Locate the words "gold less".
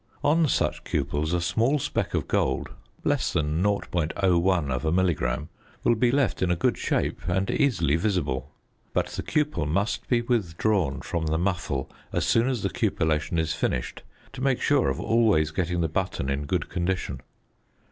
2.27-3.31